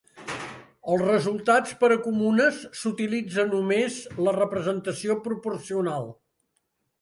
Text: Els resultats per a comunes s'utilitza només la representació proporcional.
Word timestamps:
Els 0.93 1.01
resultats 1.09 1.75
per 1.83 1.89
a 1.95 1.97
comunes 2.07 2.57
s'utilitza 2.79 3.45
només 3.51 3.99
la 4.29 4.35
representació 4.39 5.19
proporcional. 5.29 6.11